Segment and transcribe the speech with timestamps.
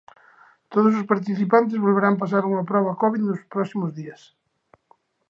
[0.73, 4.21] Todos os participantes volverán pasar unha proba covid nos próximos días.